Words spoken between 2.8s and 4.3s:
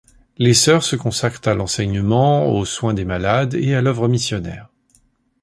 des malades et à l'œuvre